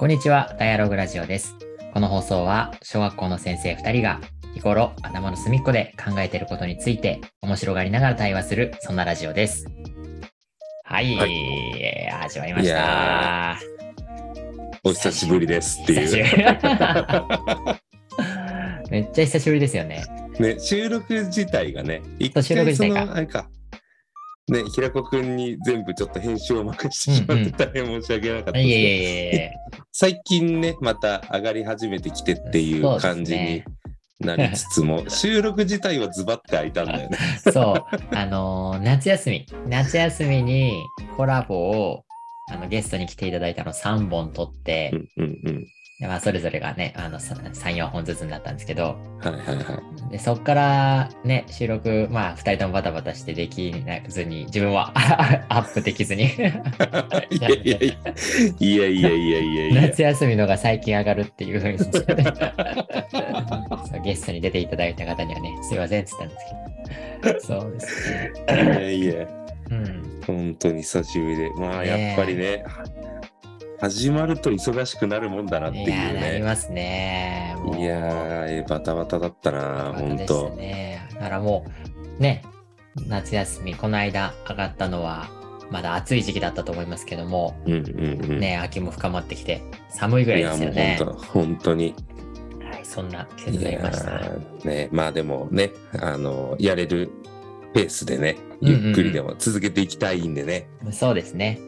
[0.00, 1.54] こんにちは、ダイアログラジオです。
[1.92, 4.18] この放送は、小学校の先生2人が、
[4.54, 9.66] 日頃頭の隅っこで考えていることについて、面白がりながら対話する、そんなラジオです。
[10.84, 11.26] はい、は
[12.22, 13.58] 始まりましたいや。
[14.84, 16.24] お久しぶりですっていう。
[18.90, 20.02] めっちゃ久しぶりですよね。
[20.38, 23.50] ね、収録自体がね、一収録自体が回その、あれか。
[24.48, 29.04] ね、平子くんに全部ちょっと編集を任せてしまって大変申し訳なかったですけど、いえいえいえい
[29.36, 29.50] え。
[29.92, 33.64] 最近ね、また上がり始めてきてっていう感じに
[34.20, 37.18] なりつつも、 収録自体はズバッて開いたんだよね。
[37.52, 40.84] そう、あのー夏休み、夏休みに
[41.16, 42.04] コラボを
[42.52, 45.66] あのゲストに来ていただいたの3本撮ってう、んうんうん。
[46.00, 50.12] でまあ、それぞれがね、あの3、4本ずつになったんですけど、はいはいはい。
[50.12, 53.70] でそっからね、収録、まあ、2人ともバタバタしてでき
[54.08, 54.92] ずに、自分は
[55.50, 56.50] アップできずに、 いやい
[57.38, 57.76] やいや、
[58.58, 59.82] いやいやいやいや。
[59.82, 61.92] 夏休みのが最近上がるっていうふうにそう
[64.02, 68.32] ゲストに出ていただいた方にはね、すいませんって言ったんですけど、そうですね。
[68.46, 69.28] いやいや。
[69.70, 72.64] うん本当に久しぶりで、まあやっぱりね、
[73.80, 76.42] 始まると忙しくなるもんだなっていういやりね。
[76.44, 77.54] ますね。
[77.58, 80.50] もういやー、バタバタだったな、本です当。
[80.50, 81.06] ね。
[81.14, 81.64] だからも
[82.18, 82.42] う、ね、
[83.08, 85.28] 夏休み、この間上がったのは、
[85.70, 88.38] まだ暑い時期だったと思いますけども、うんうんうん。
[88.40, 90.96] ね、秋も深まってきて、寒いぐらいいやもうですよね。
[90.98, 91.94] 本当、本当に。
[92.70, 94.10] はい、そんな季節いやになりました。
[94.10, 95.70] ーね、まあでもね、
[96.00, 97.10] あの、やれる
[97.72, 101.58] ペースでね、うんうんうんゆっくりでも続けていきたいんでね、そうですね。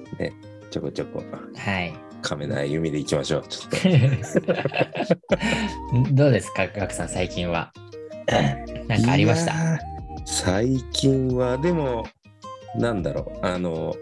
[0.73, 1.23] ちょこちょこ、
[1.55, 1.92] はい。
[2.23, 3.45] 亀の歩みでいきましょう。
[3.47, 3.70] ちょっ
[6.01, 6.09] と。
[6.14, 7.75] どうですか、ガクさん、最近は？
[8.89, 9.53] なんかありました？
[10.25, 12.06] 最近はでも
[12.79, 13.95] なんだろうあの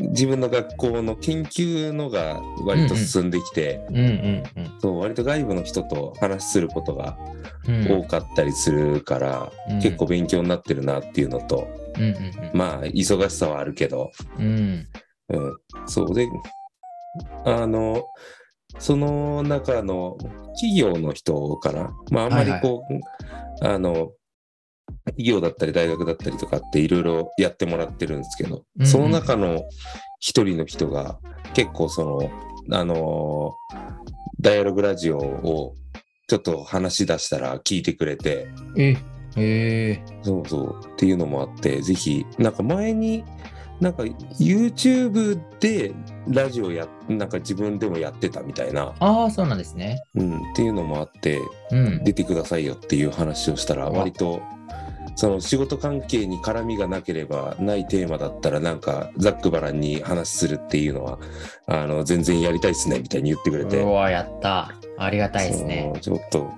[0.00, 3.78] 自分の学校の研究のが割と進んできて、
[4.82, 7.16] 割と外部の人と話することが
[7.68, 7.86] うん。
[7.86, 12.16] うん多かったりするから、うん結構勉強になってるなっていうのと、うんうん
[12.52, 14.10] まあ忙しさはあるけど、
[14.40, 14.88] うん。
[15.32, 15.44] うん。
[15.46, 15.56] うん、
[15.86, 16.14] そう。
[16.14, 16.28] で
[17.44, 18.04] あの
[18.78, 20.16] その中の
[20.54, 24.12] 企業の人かな、まあ、あんまりこう、あの
[25.06, 28.86] 企業だったり大学だったりとかっていろいろやってもらってるんですけど、うんうん。
[28.86, 29.62] その中の
[30.20, 31.18] 一人の人が
[31.54, 32.04] 結構そ
[32.68, 33.52] のあの
[34.40, 35.74] ダイアログラジオを
[36.28, 38.48] ちょっと話し出したら聞いてくれて
[38.78, 38.96] え、
[39.36, 40.80] えそうそう。
[40.92, 43.24] っていうのもあってぜひなんか前に
[43.82, 45.92] なんか YouTube で
[46.28, 50.00] ラジオやなんか自分でもやってたみたいな、ああ、そうなんですね。
[50.14, 51.40] うん、っていうのもあって
[51.72, 52.04] うん。
[52.04, 54.40] 出てくださいよっていう話をしたら割と
[55.16, 61.18] その仕事関係に絡みがなければないテーマだったらなんかざっくばらんに話するっていうのは
[61.66, 64.72] あの全然やりたいっすねみたいに言ってくれてうわ、やった。
[64.96, 66.52] ありがたいですねちょっと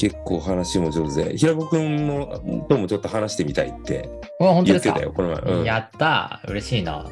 [0.00, 4.08] 結構話も上手で平子くんのともちょっと話してみたいって
[4.40, 6.40] 言ってたよこの前、うん、やった。
[6.48, 7.06] 嬉しいな。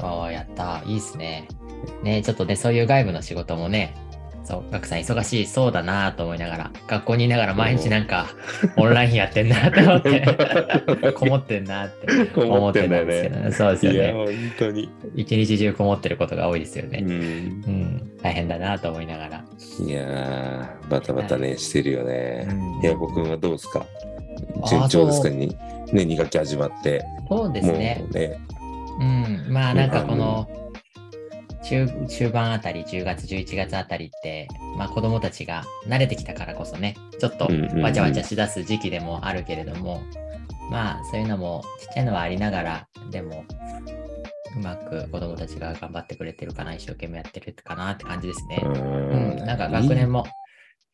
[0.00, 0.82] ああ、やった。
[0.84, 1.46] いいっすね。
[2.02, 3.94] ねちょっとね、そういう外部の仕事もね、
[4.44, 8.26] そう、ガクさん忙しいそうだなと思いながら、学校にいながら毎日なんか、
[8.76, 12.06] オンラインやってんなと思って、 こもってんなって
[12.40, 13.44] 思思っってたんですけね。
[13.46, 14.12] ど、そうですよいやね。
[14.12, 14.26] 本
[14.58, 17.00] 当に、一日中こもってることが多いですようね。
[17.00, 19.44] ん、うん、大変だなと思いながら。
[19.86, 22.46] いやーバタバタねしてるよね。
[22.50, 23.86] うん平子くんはどうですか？
[24.68, 25.30] 順調ですか？
[25.30, 25.48] ね
[25.92, 27.04] 2学期始まって。
[27.28, 28.04] そうですね。
[28.12, 28.38] ね。
[29.00, 30.48] うん、まあなんかこの
[31.72, 34.46] 中中盤あたり、10月、11月あたりって、
[34.76, 40.02] まあ子供たちが慣れてきたからこそね、ちょっとうんうんうんわちゃわちゃしだす時期でもあるけれども、
[40.70, 43.44] まあそういうのもちっちゃいのはありながら、でも、
[44.54, 48.60] うまく子供たちが頑張ってくれてるかな、一生懸命やってるかなって感じですね。
[48.62, 50.26] ううん、んなんか学年も、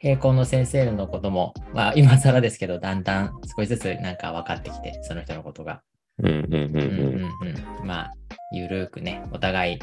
[0.00, 5.82] 並行の先生のことも、まあ 今更ですけど、だんだん少しずつなんか分かってきて、その人のことが。
[6.18, 7.86] うんうんうんうんうんうんうん。
[7.86, 8.12] まあ、
[8.52, 9.78] ゆるーくね、お互い、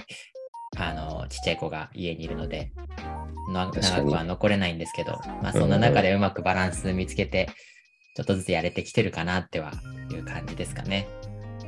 [0.77, 2.72] あの、ちっちゃい子が家にいるので、
[3.50, 3.80] 長く
[4.12, 7.50] は残れないんですけど、まあそんな中でうまくバランス見つけて、
[8.16, 9.72] ちょっとずつやれてきてるかなっては
[10.12, 11.07] いう感じですかね。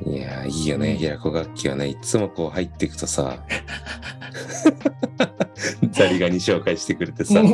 [0.06, 0.96] いやーいいよね。
[0.96, 3.44] 平子楽器はねいつもこう入っていくとさ
[5.92, 7.40] ザリガニ紹介してくれてさ。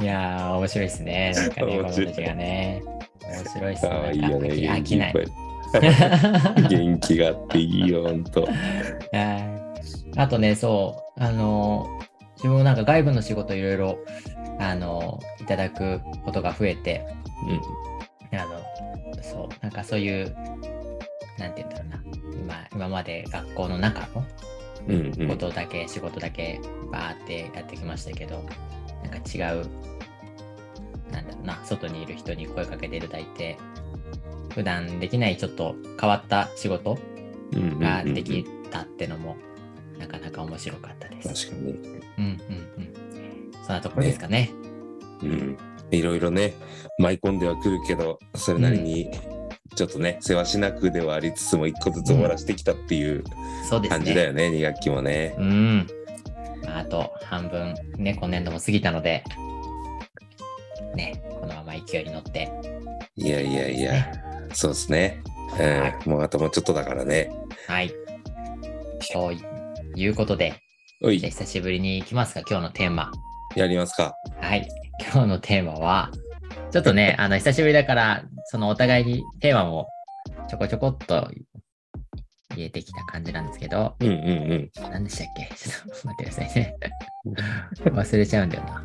[0.00, 1.32] いやー、面白いですね。
[1.34, 2.06] なんかね、子面白い。
[2.06, 2.82] 供たちがね。
[3.20, 4.48] 面白いですああいいよね。
[4.48, 5.14] 飽きない。
[6.68, 8.42] 元気があっていいよほんと。
[8.42, 10.18] はい。
[10.18, 11.86] あとね、そう、あの、
[12.36, 13.98] 自分もなんか外部の仕事いろいろ、
[14.58, 17.04] あの、いただくことが増えて、
[18.32, 20.34] あの、そう、なんかそういう、
[21.38, 21.96] なんて言うんだろうな、
[22.46, 24.24] まあ、今まで学校の中の
[24.88, 25.28] うんうん。
[25.28, 26.60] ことだけ、仕事だけ
[26.90, 28.42] バーってやってきましたけど、
[29.02, 29.66] なんか違う、
[31.12, 33.56] なんだろうな、外にいる人に声かけていただいて、
[34.50, 36.98] 普段できないちょっと変わった仕事
[37.52, 39.36] うんうんうんができたってのも、
[39.98, 41.46] なかなか面白かったです。
[41.50, 41.72] 確かに。
[41.72, 41.78] うん
[42.18, 43.52] うんうん。
[43.64, 44.50] そんなところですかね。
[45.22, 45.58] うん。
[45.90, 46.54] いろいろね、
[46.98, 49.10] 舞い込んではくるけど、それなりに、
[49.74, 53.24] ちょっとね、世話しなくではありつつも、一個ずつ終わらせてきたっていう
[53.88, 54.26] 感じだね。
[54.26, 55.34] よね、2学期もね。
[55.38, 55.86] うん。
[56.64, 59.24] まああと半分ね、今年度も過ぎたので、
[60.94, 62.50] ね、このまま勢いに乗って、
[63.16, 64.12] いやいやいや、
[64.52, 65.22] そうですね。
[66.06, 67.30] うん、もうあともうちょっとだからね。
[67.66, 67.92] はい。
[69.12, 69.32] と
[69.96, 70.54] いうことで、
[71.00, 73.10] じゃあ、久しぶりに行きますか、今日のテーマ。
[73.56, 74.14] やりますか。
[74.40, 74.68] はい。
[75.00, 76.10] 今日のテーマは、
[76.70, 79.88] ちょっとね、 あの、久しぶりだから、そのお互いにテーマも
[80.48, 81.30] ちょこちょこっと
[82.50, 84.90] 入れてきた感じなんですけど、うんうんうん。
[84.90, 85.54] 何でしたっけ？
[85.54, 86.76] ちょっと待ってくださいね。
[87.84, 88.84] 忘れちゃうんだよな。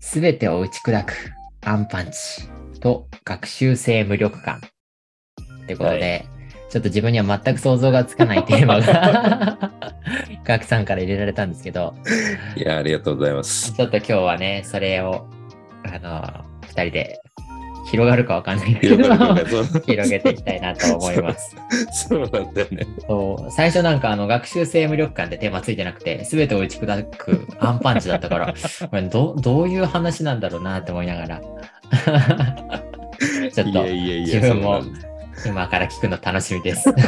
[0.00, 1.12] すべてを打ち砕く
[1.64, 2.48] アンパンチ
[2.80, 4.60] と学習性無力感。
[5.64, 6.26] ってことで、
[6.70, 9.70] ちょっと自分には全く想像がつかないテーマが、
[10.44, 11.94] ガクさんから入れられたんですけど、
[12.56, 13.72] いや、ありがとうございます。
[13.72, 15.28] ちょっと今日はね、それを、
[15.84, 17.19] あの、二人で
[17.90, 18.96] 広がるかわかんないけど、
[19.80, 21.56] 広げていきたいなと思います。
[22.08, 22.86] そうなんだよね。
[23.06, 28.54] そう最初なんかあの学習性無力感ってテーマついてなくて、すべてを打ち砕くアンパンチだったから、
[28.90, 31.40] これどどういう話なんだろうなって思いながら、
[33.52, 34.82] ちょっいとやいやいや、自分も
[35.46, 36.88] 今から聞くの楽しみです。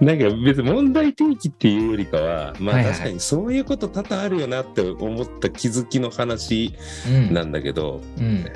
[0.00, 6.74] なんか別に問題提起っていうよりかは、まあ確かにそういうこと多々あるよなって思った気づきの話
[7.08, 7.34] うん。
[7.34, 8.46] なんだけど、うん。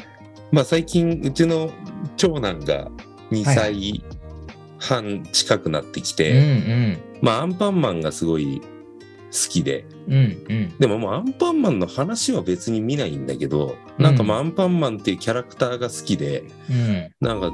[0.53, 1.71] まあ最近うちの
[2.17, 2.91] 長男が
[3.31, 4.05] 2歳
[4.79, 8.63] 半近くなってきうんて、まあアンパンマンがすごい
[9.33, 10.15] 好きで、うん。
[10.15, 10.79] うんうん。
[10.79, 17.13] でももうアンパンマンの話は別に見ないんだけど、なんかまあアンパンマンっていうキャラクターが好きで、うん。
[17.21, 17.51] なんか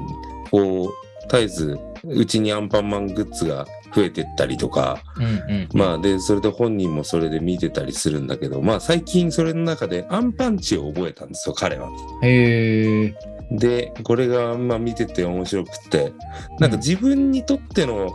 [0.51, 3.65] こう絶えずうちにアンパンマングッズが
[3.95, 5.69] 増えてったりとか、うんうん。
[5.73, 11.89] まあでそれで本人もそれで見てたりするんだけどまあ最近それの中でアンパンチを覚えたんですよ彼は。
[12.21, 13.15] へえ。
[13.51, 16.13] でこれがまあ見てて面白くって
[16.59, 18.13] なんか自分にとっての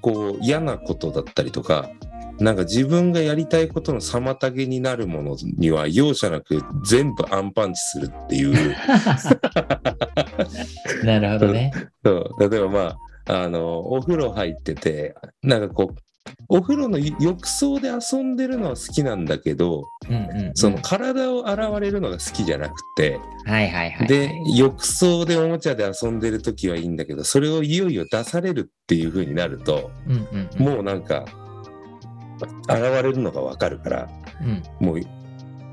[0.00, 1.88] こう嫌なことだったりとか
[2.38, 8.54] なんか自分がやりたいことの妨げになるものには容赦なく全部アンパンチするっていう。
[11.04, 11.72] なるほどね。
[12.04, 12.96] そう例えばま
[13.26, 15.94] ああのお風呂入っててなんかこう
[16.48, 20.52] お風呂の浴槽で遊んでるのは好きなんだけどうんうんうん。
[20.54, 24.08] その体を洗われるのが好きじゃなくて、はいはいはい。
[24.08, 30.74] で浴槽でおもちゃで遊んでる時はいいんだけどそれをいよいよ出されるっていう風になるとうんうんうん。
[30.74, 31.24] もうなんか
[32.68, 34.08] 現れるのがわかるから
[34.42, 34.86] うん。
[34.86, 35.00] もう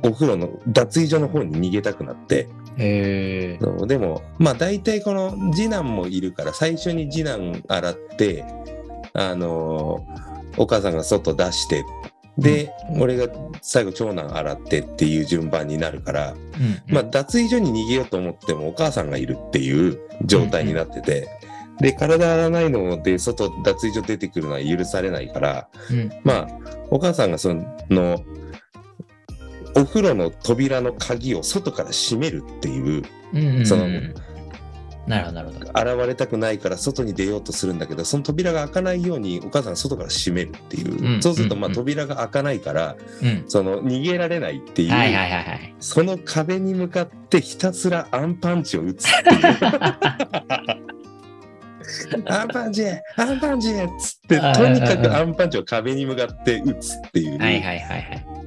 [0.04, 2.48] お風呂の脱衣所の方に逃げたくなって
[2.78, 8.46] でもまあ大体この次男もいるから最初に次男洗って
[9.14, 11.86] あのーお母さんが外出して
[12.38, 13.28] で、俺が
[13.62, 16.82] 最後長男洗ってっていう順番になるから、うんうん。
[16.88, 21.28] まあ脱衣所に逃げようと思ってもお母さんがいるっていう状態になってて、
[21.82, 26.48] で体洗わないので外脱衣所出てくるのは許されないからうんまあ
[26.92, 27.54] お母さんがそ
[27.90, 28.24] の
[29.76, 33.66] お風呂の扉の鍵を外から閉めるっていううんうんうん。
[33.66, 33.88] その
[35.08, 35.98] なるほどなるほど。
[35.98, 43.44] 現れたくないから外に出ようとするんだけどその扉が開かないようにお母さんが外から閉めるっていう、うんそうするとまあ扉が開かないから、うん。
[43.48, 45.76] その逃げられないっていう、はいはいはいはい。
[45.80, 50.91] その壁に向かってひたすらアンパンチを打つっていう。
[52.28, 52.86] アンパンチ
[53.18, 57.40] アンパンチっつってはいとにかくアンパンチを壁に向かって打つっていう。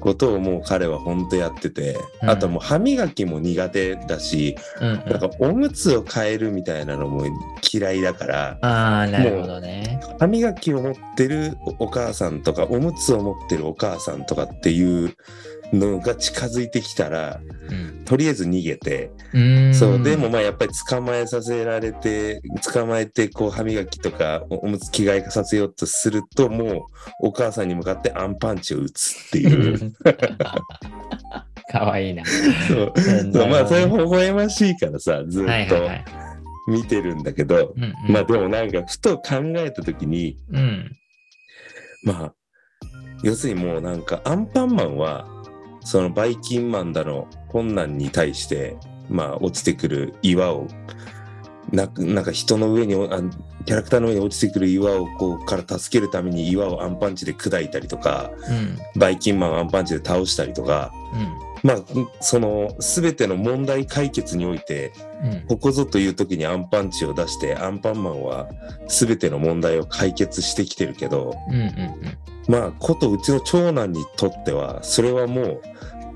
[0.05, 7.25] ことをもう彼は本当やってて、うんあともう歯磨きも苦手だし、うんうんなんかおむつを変えるみたいなのも
[7.73, 10.01] 嫌いだから、ああ、なるほどね。
[10.19, 15.15] 歯磨きを持ってるお母さんとかおむつを持ってるお母さんとかっていう
[15.73, 18.05] のが近づいてきたらうん。
[18.05, 19.11] とりあえず逃げて、
[19.73, 26.83] そうでも、まあやっぱり捕まえさせられて捕まえてこう歯磨きとかおおむつ着替えさせようとするともう
[27.21, 29.93] お母さんに向かってアンパンチを打つっていう
[31.73, 32.25] かわいいな。
[32.69, 36.05] そううんそうまあそれ微笑ましいからさずっとはいはいはい。
[36.69, 40.93] 見てるんだけど、うんうんまあでもなんかふと考えた時にうん。
[42.05, 42.35] まあ
[43.23, 45.27] 要するにもうなんかアンパンマンは
[45.85, 48.77] そのバイキンマンだの困難に対して
[49.09, 50.67] まあ落ちてくる岩を
[51.73, 53.21] ななんか人の上にあ
[53.65, 58.79] キャラクターの上に落ちてくる岩をこうから助けるために岩をアンパンチで砕いたりとかうん。
[59.01, 61.69] バイキンマンをアンパンチで倒したりとかうん。
[61.69, 61.79] まあ
[62.21, 65.47] その全ての問題解決においてうん。
[65.47, 68.49] ここぞという時にアンパンチを出してアンパンマンは
[68.89, 71.55] 全ての問題を解決してきてるけどうん。
[71.55, 72.34] うん。
[72.49, 75.63] まあことうちの長男にとってはそれはもう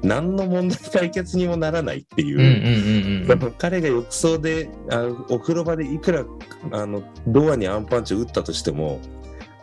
[0.03, 3.27] 何の問題解決にもならないっていう。
[3.59, 6.25] 彼が浴槽であお風呂場でいくら
[6.73, 9.01] あのドアにアンパンチを打ったとしても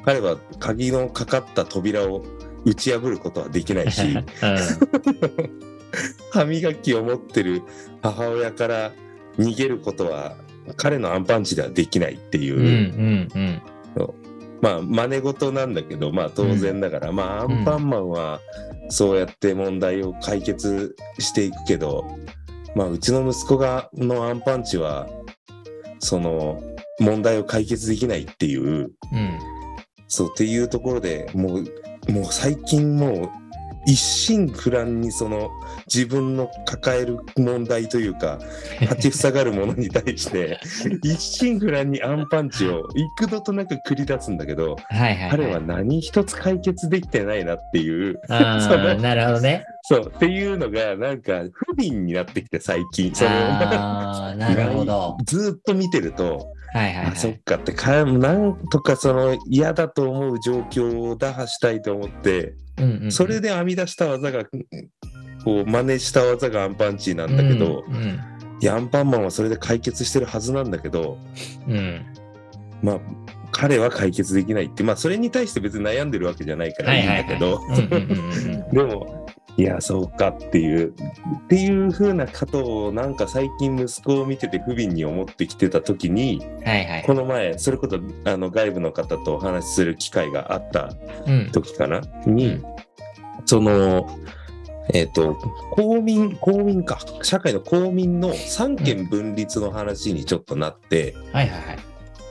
[0.04, 2.24] 彼は鍵のかかった扉を
[2.66, 4.02] 打ち破ることはできないし
[6.32, 7.62] 歯磨きを持ってる
[8.02, 8.92] 母親から
[9.38, 10.38] 逃げることは
[10.78, 12.66] 彼のアンパンチではできないっていう、うん。
[12.66, 12.70] う
[13.40, 13.62] ん。
[13.98, 14.25] うん。
[14.62, 18.40] まあ真似事なんだけどまあ当然だから、まあアンパンマンは
[18.90, 22.06] そうやって問題を解決していくけど、
[22.76, 25.08] まあうちの息子がのアンパンチは
[26.00, 26.62] その
[27.00, 29.40] 問題を解決できないっていううん。
[30.08, 33.30] そうっていうところでもうもう最近もう
[33.86, 35.52] 一心不乱にその
[35.88, 38.40] 自分の抱える問題というか
[38.82, 40.60] 立ちふさがるものに対して
[41.04, 45.32] 一心不乱にアンパンチを幾度となく繰り出すんだけどはいはい。
[45.32, 49.64] 彼は何一つ解決できてないなっていうなるほどね。
[49.84, 55.18] そうっていうのがなんか不憫になってきて最近そのああ、なるほど。
[55.26, 57.40] ずーっと見てるとはいはいはあそっい。
[57.40, 63.12] かってかなんとかその嫌だと思う状況を打破したいと思ってうんうん。
[63.14, 64.44] それで編み出した技が
[65.46, 68.20] こう真似した技がアンパンチなんだけど、うん。
[68.62, 71.18] いやアンパンマンはそれで解決してるはずなんだけど
[71.66, 72.06] うん。
[72.84, 73.00] まあ
[73.52, 78.04] 彼は解決できないってまあそれに対して別に悩んでるわけじゃないからいいんだけど、うんうんうんう
[78.58, 78.70] ん。
[78.76, 87.14] でもいやそうかっていうっていう風なことをなんか最近息子を見てて不憫に思ってきてた時にはいはいこ。
[87.14, 87.98] の前それこそ
[88.30, 90.94] あの外部の方とお話しする機会があった
[91.26, 91.50] うん。
[91.52, 92.02] 時かな？
[92.26, 92.64] に、うん
[93.46, 94.10] その
[94.92, 95.36] えっ、と
[95.72, 101.78] 公民公民か社会の公民の三権分立の話にちょっとなって、はいはいはい。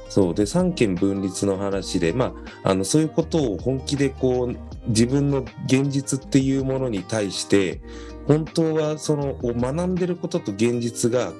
[0.08, 7.80] そうで三権分立の話でまああのそういうことを本気でこう自分の現実っていうものに対して
[8.26, 11.34] 本当はそのを学んでることと現実が合っ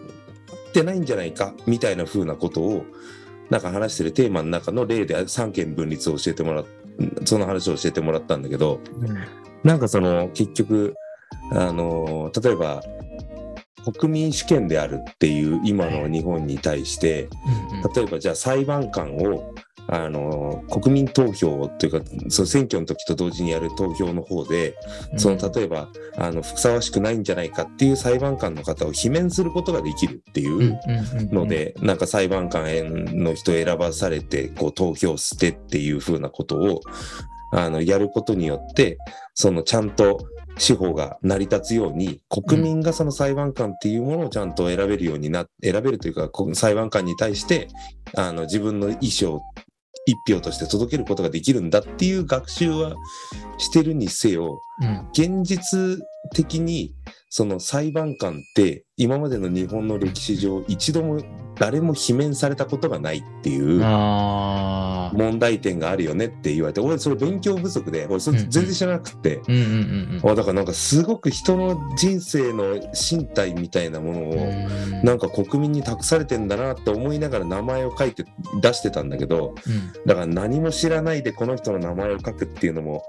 [0.72, 2.84] てないんじゃないかみたいな風なことを
[3.50, 6.66] なんか話してるテーマの中の例で三権分立を教えてもらっ
[7.24, 8.80] その話を教えてもらったんだけど
[9.62, 10.94] なんかその結局
[11.52, 12.82] あの例えば
[13.98, 19.54] 国民主権であるっていう今の日本に対して、うんうん例えばじゃあ裁判官を
[19.88, 24.76] あの国民投票というかその選挙の時と同時にやる投票の方で、
[25.16, 30.78] その例えばあのふさわしくないんじゃないかっていう裁判官の方を罷免することができるっていう
[31.32, 32.64] の、で、なんか裁判官
[33.22, 36.80] の人を選ばされてこう投票してっていう風なことを
[37.52, 38.98] あのやることによって
[39.34, 40.26] そのちゃんと
[40.58, 47.68] 司法が成り立つように国民がその裁判官っていうものをちゃんと選べるようにな選べるというかこ裁判官に対して
[48.16, 49.42] あの自分の意思を
[50.06, 52.94] 一票として届けることができるんだっていう学習は
[53.58, 55.08] してるにせようん。
[55.12, 56.00] 現実
[56.34, 56.94] 的に
[57.30, 61.20] その裁判官って今までの日本の歴史上一度も
[61.58, 63.80] 誰も罷免されたことがないっていう。
[65.14, 70.30] 問題点があるよねって言われて俺それ勉強不足で俺それ全然知らなくて、うんうんうんうん。
[70.30, 78.24] あだからなんかすごく人の人生の身体みたいなものを、うんなんか国民に託されてんだなって思いながら名前を書いて
[78.60, 83.04] 出してたんだけどうんだから何も知らないでこの人の名前を書くっていうのも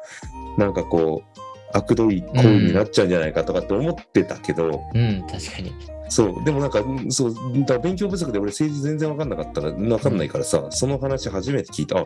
[0.58, 5.74] なんかこう悪どい行為になっちゃうんじゃないかとかって思ってたけど、うん、確かに。
[6.08, 12.06] そうでもなんかうんそうだ勉強不足で俺政治全然分かんなかったから分かんないからさ、その話初めて聞いたあ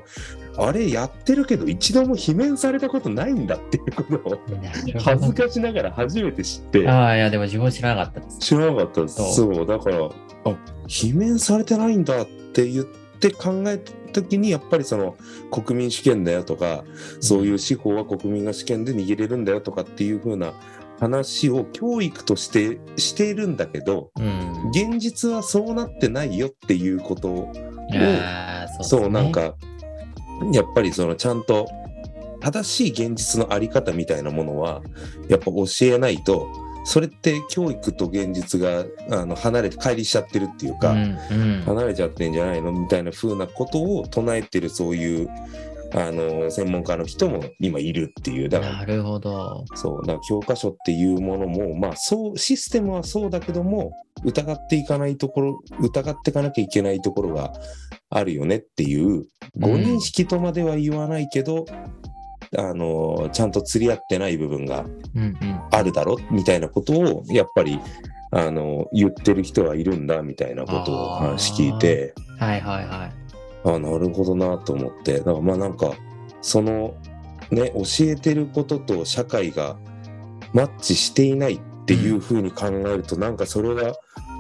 [0.68, 4.40] あれやってるけど一度も罷免されたことないんだっていうことを
[5.04, 6.88] 恥ずかしながら初めて知って。
[6.88, 8.40] ああ、いや、でも自分も知らなかったです。
[8.40, 9.36] 知らなかったです。
[9.36, 10.10] そうだから、あ、
[10.88, 15.16] 罷免されてないんだって言って考えた時に、やっぱりその
[15.52, 16.84] 国民主権だよとか、
[17.20, 20.54] そういう司法は国民が主権で握れるんだよとかっていう風な
[21.00, 24.70] 話を教育としてしているんだけど、うん。
[24.72, 27.62] 現実はそうなってないよっていうことを、そう
[28.00, 29.32] ねそう、なん。
[29.32, 29.56] か、
[30.54, 31.68] やっぱりそのちゃんと
[32.40, 34.82] 正しい現実のあり方みたいなものは、
[35.28, 36.48] やっぱ教えないと、
[36.84, 41.64] それって教育と現実があの離れて乖離しちゃってるっていうか、うんうん。
[41.66, 45.30] 離れちゃってんじゃないのみたいな風なことを唱えてるそういう
[45.94, 49.66] あの専門家の人も今いるっていうだからなるほど。
[49.76, 53.92] そうだから教科書っていうものもまあそうシステムはそうだけども
[54.24, 57.54] 疑っていかないところ、疑っていかなきゃいけないところが
[58.10, 59.26] あるよねっていう、
[59.58, 61.66] 誤認識とまでは言わないけど、
[62.58, 65.62] あの、ちゃんと釣り合ってない部分がうんうん。
[65.72, 67.80] あるだろみたいなことを、やっぱり、
[68.32, 73.12] あの、言ってる人はいるんだみたいなことを話聞いて、はいはいはい。
[73.66, 75.94] あなるほどなと思って、だからまあなんか、
[76.42, 76.96] その、
[77.52, 79.78] ね、教えてることと社会が
[80.54, 83.94] マッチしていないっていうふうに考えると、なんかそれが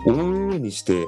[0.05, 1.07] 往々にして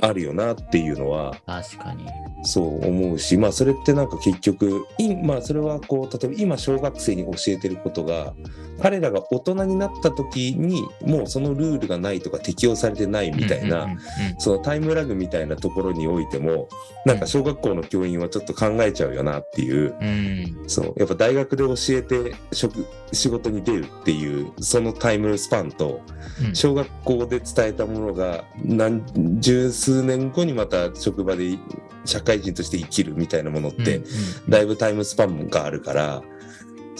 [0.00, 2.06] あるよなっていうのは、確かに。
[2.42, 8.34] そう思うし、まあそれってなんか結局、いまあそれはこう、例えば今小学生に教えてることが、
[8.82, 14.00] 彼らが大人になった時にもうそのルールがないとか適用されてないみたいな、うんうんうん
[14.38, 16.68] そのタイムラグみたいなところにおいても、
[17.04, 20.68] なんか小学校の教員はちょっと考えちゃうよなっていう、うん。
[20.68, 26.00] そう、やっぱ大学で教えて職、仕事に出るっていう、そのタイムスパンと、
[26.42, 26.54] うん。
[26.54, 29.02] 小学校で伝えたものが何
[29.40, 31.58] 十数年後にまた職場で
[32.04, 34.02] 社会人として生きるみたいなものって、
[34.48, 36.22] だいぶタイムスパンがあるから、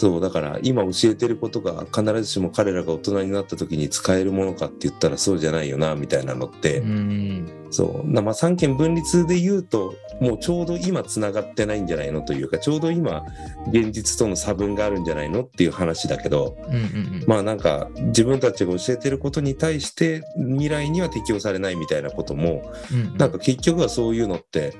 [0.01, 7.67] そう、だから今教えてることが必ずしも彼らが大人になった時に使えるものかって言ったらそうじゃないよな、みたいなのって、うん。
[7.69, 8.11] そう。
[8.11, 13.23] なまあ、三権分立で言うと、もうちょうど今繋がってないんじゃないのというか、ちょうど今、
[13.71, 16.83] 現実との差分があるんじゃないのっていう話だけど、うんうんう
[17.19, 17.23] ん。
[17.27, 24.73] まあなんか、自分たちが教えてることに対して、未来には適用されないみたいなことも、うんうんなんか結局はそういうのって、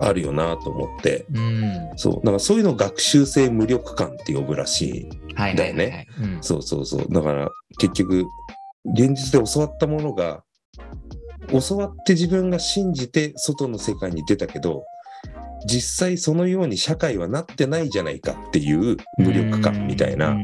[0.00, 1.90] あるよなと思って、うん。
[1.96, 2.24] そう。
[2.24, 5.08] なんかそういうのを学習性無力感って呼ぶらしい。
[5.34, 5.56] はいはいはいはい。
[5.56, 6.38] だよねうん。
[6.42, 7.06] そうそうそう。
[7.10, 7.48] だから
[7.78, 8.26] 結局、
[8.94, 10.42] 現実で教わったものが、
[11.48, 14.84] 教わって自分が信じて外の世界に出たけど、
[15.66, 20.36] 実際そのように社会はなってないじゃないかっていう無力感みたいな。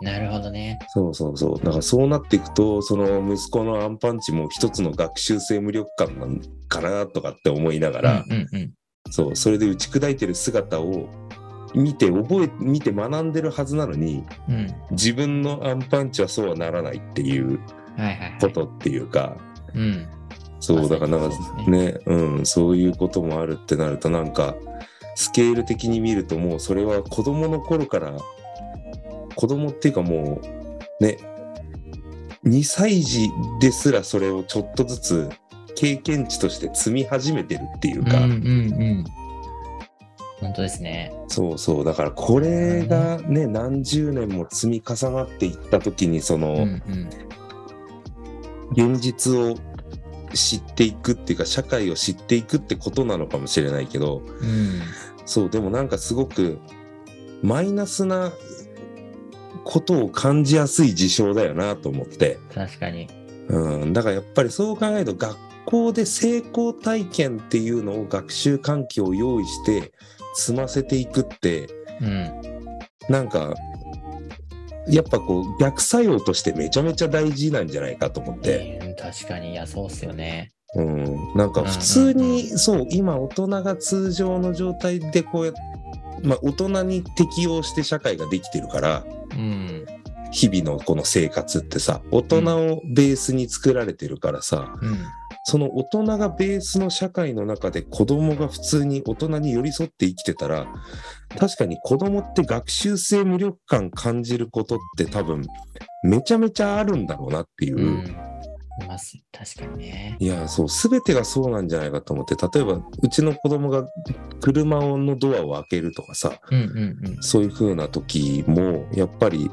[0.00, 0.22] うんうんうんうん。
[0.22, 0.78] なるほどね。
[0.88, 1.58] そうそうそう。
[1.58, 8.72] だからそうなっていくと、その息子のアンパンチも一つの学習性無力感なんかなとかって思いながら、うんうんうん。
[9.10, 11.08] そう、それで打ち砕いてる姿を
[11.74, 14.74] 見て覚え、見て学んでるはずなのに、うん。
[14.92, 17.58] 自分のアンパンチはそうはならないっていう
[17.96, 18.38] はいはいはい。
[18.40, 19.36] ことっていうか、
[19.74, 20.06] うん。
[20.60, 24.54] そう、まさにだからなんかそうね、うん、そういうこともあるってなると、なんか、
[25.14, 28.12] スケール的に見るともうそれは子供の頃から、
[29.38, 30.40] 子供っていうかも
[31.00, 31.16] う、ね、
[32.44, 35.30] 2歳児ですらそれをちょっとずつ
[35.76, 39.04] 経験値として積み始めてるっていうか、うんうんうん。
[40.40, 41.14] 本当ですね。
[41.28, 46.62] そうそう、だからこれがね、何十年も積み重なっていった時に、その、うんう
[48.82, 48.92] ん。
[48.92, 49.54] 現実を
[50.34, 54.82] 知っていくっていうか、社会を知っていくってことなのかもしれないけど、うん。
[55.26, 56.58] そう、でもなんかすごく
[57.40, 58.32] マイナスな
[59.64, 62.38] ことを感じやすい事象だよなと思って。
[62.54, 63.08] 確かに。
[63.48, 69.92] うん、だからやっぱりそう考えると学校で成功体験っていうのを学習環境を用意して
[70.34, 71.68] 積ませていくって、
[72.00, 72.30] うん。
[73.08, 73.54] なんか、
[74.86, 78.78] やっぱこう逆作用としてめちゃめちゃ大事なんじゃないかと思って。
[78.82, 79.52] うん確かに。
[79.52, 80.50] いや、そうっすよね。
[80.74, 85.52] うん、なんか普通に、そう、今大人が通常の状態でこうや
[86.22, 89.17] まあ大人に適応して社会ができてるから、うん。
[90.30, 94.98] 日々のこの生活ってさ、大人をベースに作られてるからさ、うん。
[95.44, 100.66] その大人がベースの社会の中で子供が普通に大人に寄り添って生きてたら、
[101.38, 105.46] 確かに子供って学習性無力感感じることって多分
[106.02, 107.78] めちゃめちゃあるんだろうなっていう。
[107.78, 108.37] うん。
[108.84, 109.18] います。
[109.32, 110.16] 確かにね。
[110.20, 113.88] いや、そう、すべてがそうなんじゃないかと思って、例えば、うちの子供が
[114.40, 117.22] 車のドアを開けるとかさ、うんうんうん。
[117.22, 119.50] そういう風な時も、やっぱり、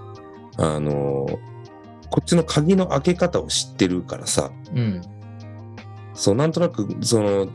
[0.58, 1.28] あの
[2.10, 5.02] こっちの鍵の開け方を知ってるからさ、うん。
[6.14, 7.48] そう、なんとなく、その、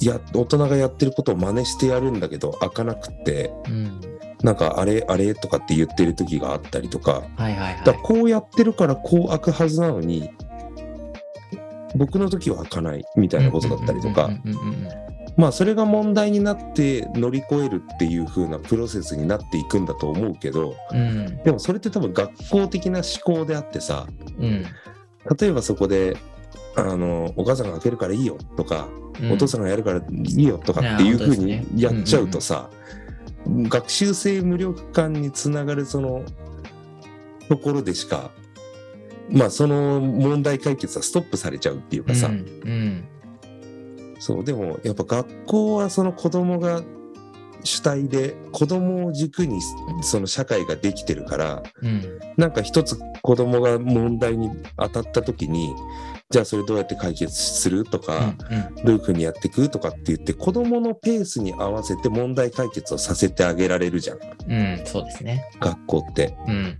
[0.00, 4.00] いや、大人がやってることを真似してやるんだけど、開かなくって、うん。
[4.42, 7.84] なんか、あれ、あれとかって言ってる時があったりとか、はいはいはい。
[7.84, 10.30] だこうやってるからこう開くはずなのに、
[11.96, 14.30] 僕の時は開かないみたいなことだったりとか、
[15.36, 21.42] まあそれが問題になって乗り越えるっていう風なプロセスになっていくんだと思うけど、うん。
[21.42, 24.06] でもそれって多分学校的な思考であってさ、
[24.38, 24.64] うん。
[25.38, 26.16] 例えばそこで、
[26.76, 28.88] あの、お母さんが開けるからいいよとか、
[29.20, 29.32] うん。
[29.32, 32.68] お父さんがやるからいいよとかっていう風にやっちゃうとさ、
[33.46, 36.24] 学習性無力感につながるその
[37.48, 38.30] ところでしか、
[39.32, 42.34] まあその問題解決はストップされちゃうっていうかさ、うん。
[42.34, 43.04] うん。
[44.18, 46.82] そう、でもやっぱ学校はその子供が
[47.64, 49.60] 主体で子供を軸に
[50.02, 52.18] その社会ができてるからうん。
[52.36, 55.74] なんか一つ子供が問題に当たった時に
[56.28, 58.84] じゃあそれどうやって解決するとか、うん。
[58.84, 64.18] どういうふうにやっていくとかって言って子供のペースに合わせて問題解決をさせてあげられるじゃん
[64.48, 64.80] うん。
[64.80, 64.86] うん。
[64.86, 65.48] そうですね。
[65.60, 66.36] 学校って。
[66.48, 66.78] うん。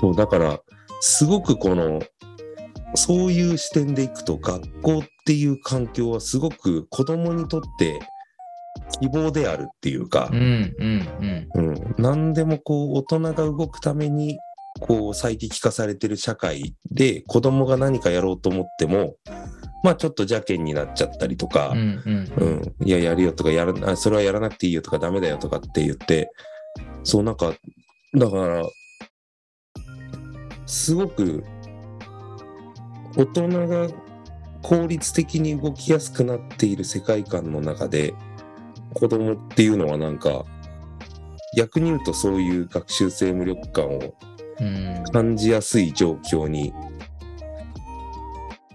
[0.00, 0.60] そうだから
[1.00, 2.02] すごくこの
[2.94, 8.00] そういう視点でいくと学校っていう環境はすごく子供にとって
[9.00, 10.74] 希望であるっていうかう、ん。
[10.78, 11.48] うん。
[11.54, 11.68] うん。
[11.68, 14.38] うん、何でもこう大人が動くために
[14.80, 19.16] こう最適化されてる社会で子供が何かやろうと思っても
[19.82, 22.02] まあちょっと邪険になっちゃったりとか、うん。
[22.04, 22.32] うん。
[22.36, 22.44] う。
[22.84, 26.30] ん、いや、やるよとかやらあ、それはやらなくていいよとか、ダメだよとかって言って、
[27.04, 27.52] そう、なんか、
[28.14, 28.62] だから、
[30.68, 31.44] すごく、
[33.16, 33.88] 大人が
[34.62, 38.14] 効率的に動きやすくなっている世界観の中で、
[38.94, 40.44] 子供っていうのはなんか、
[41.56, 44.14] 逆に言うとそういう学習性無力感を
[44.60, 45.04] うん。
[45.12, 46.72] 感じやすい状況に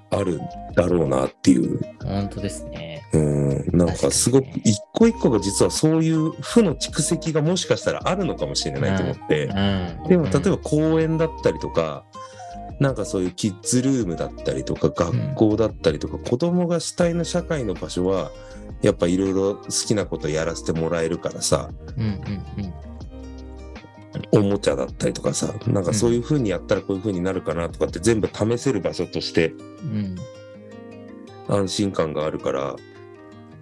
[0.09, 0.39] ある
[0.75, 2.92] だろうなっていう本当ですね。
[3.13, 9.49] うん、なんかすごく一個一個が実はそういう負の蓄積がもしかしたらあるのかもしれないと思って、う
[10.05, 10.07] ん。
[10.09, 12.05] でも例えば公園だったりとか、
[12.79, 18.31] なんかそういうキッズルームだったりとか学校だったりとか、子供が主体の社会の場所は
[18.81, 22.03] やっぱいろいろ好きなことやらせてもらえるからさうん。
[22.03, 22.11] うん。
[22.63, 22.73] うん。
[24.31, 30.15] おもちゃだったりとかさなんかそういう風にやったらこういう風になるかなとかって全部試せる場所としてうん。
[31.47, 32.75] 安心感があるから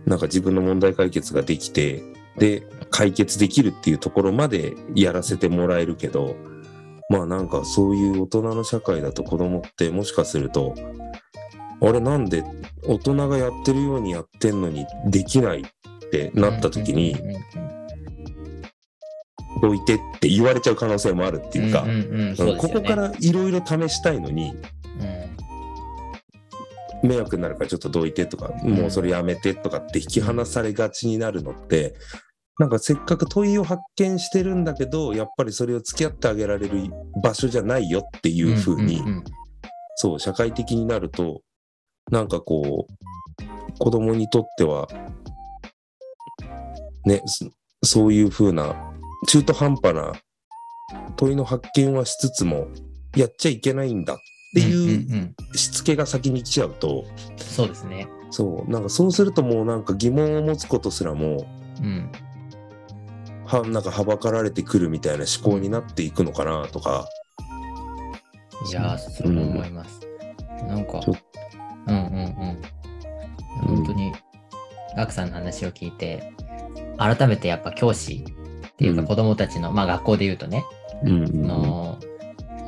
[0.06, 2.04] なんか自分の問題解決ができて
[2.38, 6.36] で解決できるっていうところまでやらせてもらえるけど
[7.10, 10.76] まあなんかそういう大人の社会だと子供ってもしかすると
[11.82, 12.44] あれなんで
[12.84, 17.16] 大人がやってるようにやってんのにできないってなった時に
[19.62, 21.86] どいてって言われちゃう可能性もあるっていうか。
[22.60, 24.62] ここからいろいろ試したいのにうん。
[27.04, 31.96] 迷惑になるからちょっとどいてとか、もうそれやめてとかって引き離されがちになるのって、
[32.60, 36.92] なんかせっかく問いを発見してるんだけど、やっぱりそれを付き合ってあげられる
[37.24, 39.24] 場所じゃないよっていうふうに、んん。
[39.96, 41.42] そう、社会的になると、
[42.12, 44.88] なんかこう、子供にとっては、
[47.06, 47.46] ね、そ
[47.84, 48.76] そういうふうな、
[49.28, 50.14] 中途半端な
[51.16, 52.68] 問いの発見はしつつも、
[53.16, 54.18] やっちゃいけないんだっ
[54.54, 57.06] ていうんんんしつけが先に来ちゃうと、
[57.38, 58.08] そうですね。
[58.30, 61.46] そう、なんかそうするともうなんか疑問を持つことすらも、
[61.82, 62.12] うん。
[63.46, 67.06] は、なんかはばかられてくるみたいな思考になっていくのかなとか、
[68.70, 70.00] いやー、そう思います。
[70.68, 71.16] なんかちょ、
[71.88, 73.76] うんうんうん。
[73.76, 74.14] 本当に、
[74.96, 76.34] ガクさんの話を聞いて、
[76.98, 78.24] 改めてやっぱ教師
[78.68, 80.64] っていうかうん子供たちの、まあ学校で言うとね、
[81.04, 82.00] うんその、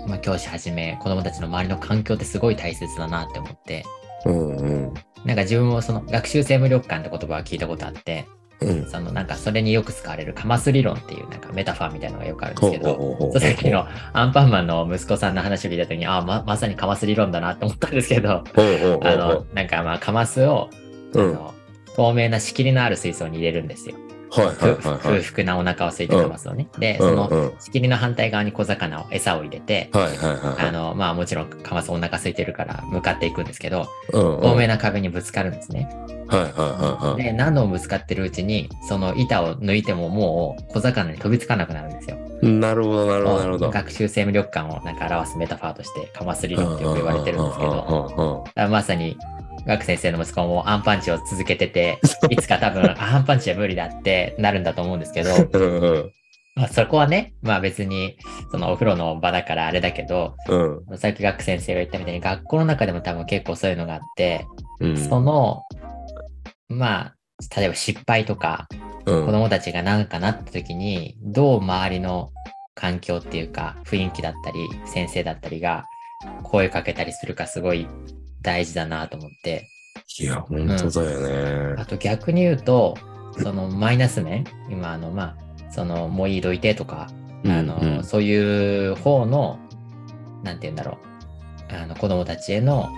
[0.07, 3.83] まあ教師はじめ子供たちの周りの環境ってすごい大切だなって思って、
[4.25, 4.93] うんうん。
[5.25, 8.25] なんか自分もその学習性無力感って言葉を聞いたことあって、
[8.61, 8.89] うん。
[8.89, 20.69] そのなんかそれによく使われるカマス理論っていうなんかメタファーみたいなのがよくあるんですけど、さっきのアンパンマンの息子さんの話を聞いたときに、ああ、ま、まさにカマス理論だなって思ったんですけど、あの、なんかまあ、カマスを、
[21.15, 21.33] あうん。
[21.33, 21.53] の
[21.95, 23.95] 透明な仕切りのある水槽に入れるんですよ。
[24.41, 25.00] はいはいふはいはい。
[25.00, 26.67] 空腹なお腹を空いてカマスをね。
[26.80, 29.89] で、うんそのうん仕切りの反対側に小魚を、餌を入れて。
[29.93, 35.89] あの、まあもちろんカマスお腹空いてるから向かっていくんですけど、透明な壁にぶつかるんですね。
[36.28, 37.24] はいはいはいはい。
[37.24, 42.17] で、何度もぶつかってるうちに、その板を抜いてももう小魚に飛びつかなくなるんですよ。
[42.41, 43.69] なるほどなるほどなるほど。
[43.72, 49.17] 学習性無力感をなんか表すメタファーとしてカマス理論ってよく言われてるんですけど、まさに、
[49.65, 51.99] ガク先生の息子もアンパンチを続けてて、
[52.30, 55.30] いつか多分、あアンパンチは無理だってなるんだと思うんですけど、
[56.56, 58.17] まあ、そこはね、まあ別に、
[58.52, 60.97] そのお風呂の場だからあれだけど、うん。
[60.97, 64.45] さっきガク先生が言ったみたいに、学校の中でも多分結構そういうのがあって、
[64.80, 64.97] うん。
[64.97, 65.63] その、
[66.69, 67.15] まあ、
[67.58, 68.67] 例えば失敗とか、
[69.06, 69.26] うん。
[69.26, 72.32] 子供たちが何かなった時に、どう周りの
[72.76, 75.86] 環境っていうか、雰囲気だったり、先生だったりが
[76.43, 77.88] 声かけたりするかすごい
[78.43, 79.69] 大事だなと思って、
[80.19, 81.75] いや、本当だよね。
[81.77, 82.95] あと逆に言うと、
[83.41, 87.08] そのマイナス面、今あの、まあ、その、もういいどいてとか、
[87.45, 88.03] あの、うんうん。
[88.03, 89.60] そういう方の、
[90.43, 90.97] なんて言うんだろ
[91.71, 92.89] う、あの、子供たちへの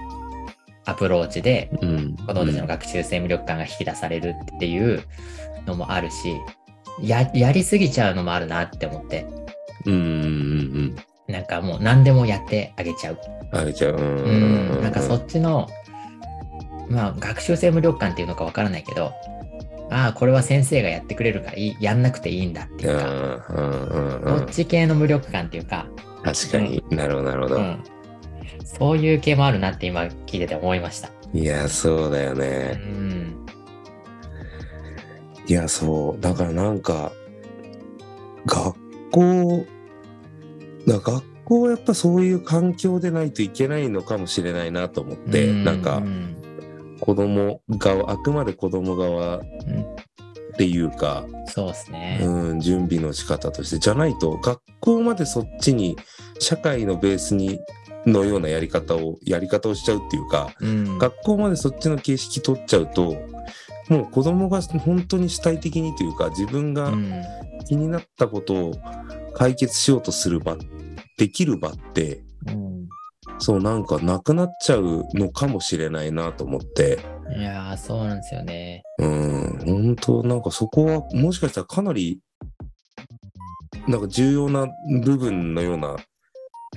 [0.85, 2.15] アプローチで、うん。
[2.17, 5.01] 子供たちの学習性無力感が引き出されるっていう
[5.65, 6.35] のもあるし、
[7.01, 9.25] や、やりすぎちゃうのもあるなって思って、
[9.85, 10.95] うんうんうん
[11.27, 13.19] なんかもう何でもやってあげちゃう。
[13.51, 13.59] うん。
[13.59, 13.95] あげちゃう。
[13.95, 15.67] ううん、なんかそっちの、
[16.89, 19.11] まあ、学習性無力感っていうのかわからないけど、
[19.91, 23.07] ああ、これは先生がやってくれるからいいやんなくていいんだっていうか、
[23.49, 24.39] うんうんうんうん。
[24.39, 25.87] こっち系の無力感っていうか、
[26.23, 27.55] 確かになるほど、なるほど。
[27.57, 27.83] うん、
[28.63, 31.09] そういう系もあるなって今聞いてて思いました。
[31.33, 32.73] いや、そうだようね。
[32.73, 33.45] ん。
[35.47, 36.21] いや、そう。
[36.21, 37.11] だからなんか、
[38.45, 38.75] 学
[39.11, 39.65] 校、
[40.87, 46.35] だ学校はやっぱそういう環境でないといけないのかもしれないなと思って、うなんかうん
[46.99, 49.41] 子供側、あくまで子供側っ
[50.57, 52.19] ていうか、そうですね。
[52.23, 55.97] うん、準備の仕方として、じゃないと学校までそっちに
[56.39, 57.59] 社会のベースに
[58.05, 60.97] のようなやり方を、やり方をしちゃうっていうか、うん。
[60.97, 63.15] 学校までそっちの形式取っちゃうと、
[63.89, 67.21] もう子供が本当に主体的にというか、自分がうん。
[67.67, 68.73] 気になったことを
[69.33, 70.55] 解決しようとする場、
[71.17, 72.87] できる場って、うん。
[73.39, 76.99] そうなんかなくなっちゃうのかもしれないなと思って、
[77.37, 78.83] いやー、そうなんですよね。
[78.99, 82.21] うん、本当なんかそこはもしかしたらかなり、
[83.87, 84.67] なんか重要な
[85.03, 85.97] 部分のような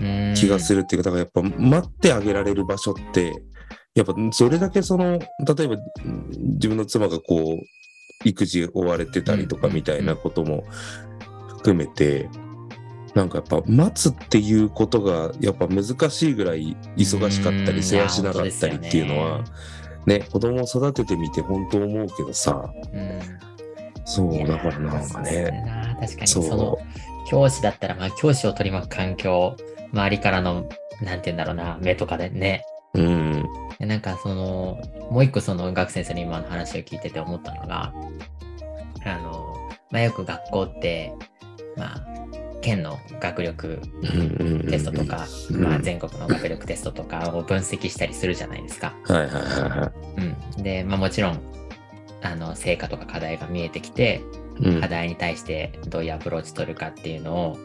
[0.00, 3.32] うん気がするっていうか、だからやっぱ待ってあげられる場所って、
[3.94, 10.64] やっぱそれだけその、例えばうん自分の妻がこう、育児追われてたりとかうんみたいなことも
[11.58, 12.28] 含めて、
[13.14, 19.44] なんかやっぱ待つっていうことがやっぱ難しいぐらい忙しかったうんり世話しなかったりっていうのは、
[20.06, 23.20] ね、子供を育ててみて本当思うけどさ、うん
[24.08, 26.26] そう、だからなんかね、な確かに。
[26.28, 26.78] その
[27.28, 29.54] 教師だったら、まあ、教師を取り巻く環境、
[29.92, 30.66] 周りからの、
[31.02, 32.64] なんて言うんだろうな、目とかでね。
[32.94, 33.44] うん、
[33.78, 37.92] でなんかその、もう一個その学先生の今の話を聞いてて思ったのが、
[39.04, 39.54] あの、
[39.90, 41.14] まあ、よく学校って、
[41.76, 42.27] まあ、
[42.60, 43.80] 県の学力
[44.68, 48.94] テストとか、うんまあ、全国の学力テストとかを分析したりするじゃないですか。
[49.04, 49.92] はいはいはいは
[50.56, 50.62] うん。
[50.62, 51.40] で、まあもちろん、
[52.22, 54.22] あの、成果とか課題が見えてきて、
[54.60, 54.64] い。
[54.64, 57.58] うん課題に対してどういうアプローチ取るかっていうのを、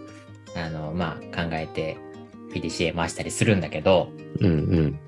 [0.55, 1.97] あの、まあ考えて
[2.53, 4.51] PDCA 回したりするんだけど、うんう
[4.81, 4.99] ん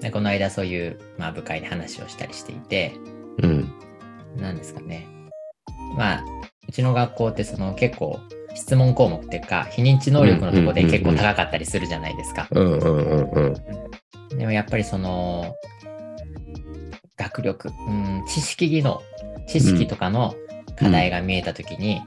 [0.00, 2.94] でこの間そういう、まあ部会で話をしたりしていて、
[3.42, 3.72] うん
[4.36, 5.06] なんですかね。
[5.96, 6.24] まあ、
[6.68, 8.20] うちの学校ってその結構
[8.54, 12.48] 質問項目っていうか、非認知能力のところで結構高かったりするじゃないですか。
[12.50, 14.38] うんうんうんうん。
[14.38, 15.54] でもやっぱりその、
[17.16, 19.02] 学力、うん、知識技能、
[19.46, 20.34] 知識とかの
[20.78, 22.00] 課題が見えたときに、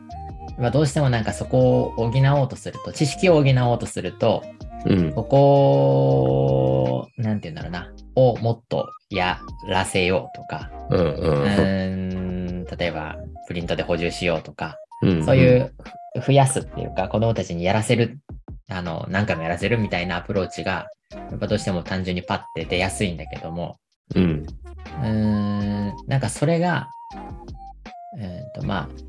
[0.58, 4.44] まあどうしてもなんかそこを補おうとすると、知識を補おうとすると、
[4.86, 5.14] うん。
[5.14, 18.20] ここを、なんて言うんだろうな、をもっとやらせようとか、うん例えばプリントで補充しようとか、うんそういうふ増やすっていうか、子供たちにやらせる、
[18.70, 23.78] あの、何回もやらせるみたいなアプローチが、やっぱどうしても単純にパッて出やすいんだけども、
[24.16, 24.46] うん。
[25.02, 26.90] うーん、なんかそれが、
[28.20, 29.04] えーと、まあ、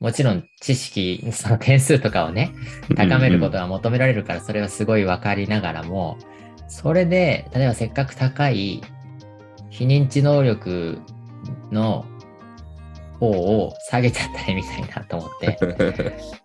[0.00, 2.52] もちろん知識、その点数とかをね、
[2.96, 6.18] 高めることが求められるから、それはすごいわかりながらも、
[6.68, 8.82] それで、例えばせっかく高い
[9.70, 10.98] 非認知能力
[11.70, 12.04] の
[13.18, 15.66] 方を下げちゃったりみたいなと思って、う
[16.36, 16.39] ん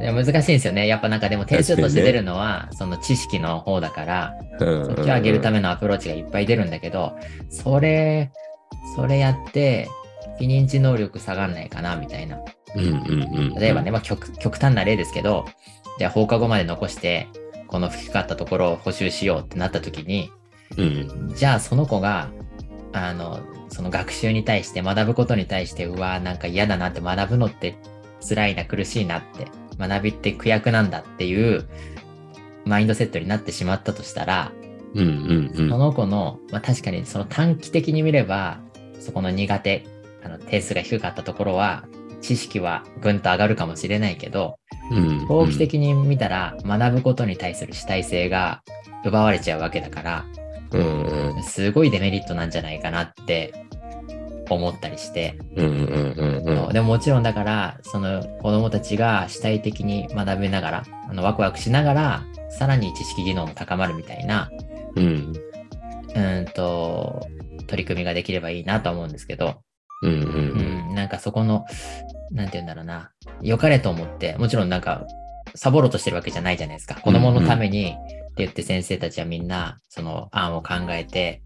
[0.00, 0.86] いや難しいんですよね。
[0.86, 7.16] やっぱなんかでも点数として出るのは、その知識の方だから、うんそっちを上げるためのアプローチがいっぱい出るんだけど、
[7.50, 8.30] それ、
[8.96, 9.88] それやって、
[10.38, 12.38] 非認知能力下がんないかな、みたいな。
[13.58, 15.44] 例えばね、まあ極極端な例ですけど、
[15.98, 17.28] じゃあ放課後まで残して、
[17.68, 20.30] この吹きかったところを補修しようってなった時に、
[20.76, 22.30] うんじゃあその子が、
[22.92, 27.76] あの、その学習に対して、学ぶことに対して、うわ、なんか嫌だなって学ぶのって
[28.26, 31.66] 辛いな、苦しいなって、学びって苦役なんだっていう
[32.64, 34.52] マインドセットになってしまったとしたら、
[34.94, 35.68] うんうんうん。
[35.68, 38.58] その子の、まあ、確かにその短期的に見れば、
[39.00, 39.84] そこの苦手、
[40.24, 41.84] あの点数が低かったところは、
[42.20, 44.58] 知識はぐんと上がるかもしれないけど、
[44.90, 48.62] うん長期的に見たら学ぶことに対する主体性が
[49.04, 50.24] 奪われちゃうわけだから、
[50.72, 51.42] うんうん。
[51.42, 53.52] すごいデメリットなんじゃないかなって
[54.48, 55.84] 思ったりして、うんうんうん
[56.18, 56.43] うん
[56.74, 64.50] でももちろんだから、その子供たちが主体的に学びながら、あのワクワクしながら、さらに知識技能も高まるみたいな、
[64.96, 65.32] うん。
[66.16, 67.28] うーんと、
[67.68, 69.62] 取り組みができればいいなと思うんですけど、
[70.02, 70.90] うんううん。
[70.90, 71.64] ん、なんかそこの、
[72.32, 75.06] なんて言うんだろうな、良かれと思って、もちろんなんか、
[75.54, 76.96] サボろうとしてるわけじゃないじゃないですか。
[76.96, 81.40] 子供のためにって言って先生たちはみんな、その案を考えて、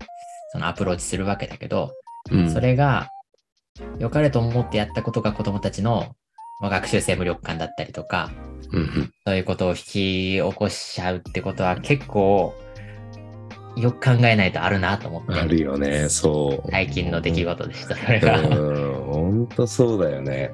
[0.53, 1.93] そのアプローチするわけだけど、
[2.31, 2.51] うん。
[2.51, 3.11] それが、
[3.99, 6.15] 良かれと思ってやったことが子供たちの、
[6.61, 8.31] まあ、学習性無力感だったりとか、
[8.73, 9.83] うんそういうことを引き
[10.37, 12.55] 起こしちゃうってことは結構、
[13.77, 15.33] よく考えないとあるなと思って。
[15.33, 18.41] あるよねそう最近の出来事でした、それが。
[18.41, 20.53] うんほんとそうだよね。